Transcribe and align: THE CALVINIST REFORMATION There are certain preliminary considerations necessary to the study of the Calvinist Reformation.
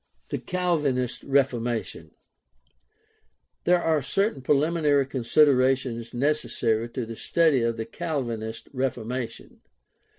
THE 0.31 0.39
CALVINIST 0.39 1.21
REFORMATION 1.25 2.09
There 3.65 3.79
are 3.79 4.01
certain 4.01 4.41
preliminary 4.41 5.05
considerations 5.05 6.11
necessary 6.11 6.89
to 6.89 7.05
the 7.05 7.15
study 7.15 7.61
of 7.61 7.77
the 7.77 7.85
Calvinist 7.85 8.67
Reformation. 8.73 9.61